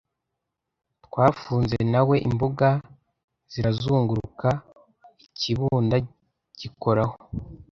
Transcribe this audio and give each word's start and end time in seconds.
Twafunze 1.05 1.77
na 1.91 2.01
we, 2.07 2.15
imbuga 2.29 2.67
zirazunguruka, 3.51 4.49
ikibunda 5.25 5.95
gikoraho, 6.59 7.15